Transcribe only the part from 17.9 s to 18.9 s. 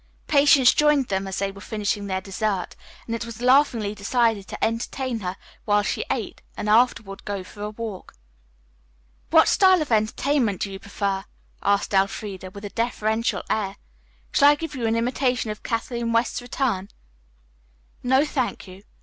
"No, thank you.